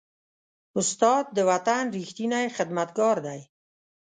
[0.79, 3.39] استاد د وطن ریښتینی خدمتګار دی.